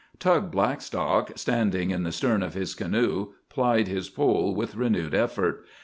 [0.17, 5.63] Tug Blackstock, standing in the stern of his canoe, plied his pole with renewed effort.